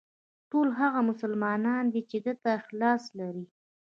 ټول 0.51 0.67
هغه 0.79 0.99
مسلمانان 1.09 1.85
چې 2.09 2.17
ده 2.25 2.33
ته 2.41 2.49
اخلاص 2.59 3.03
لري. 3.19 3.45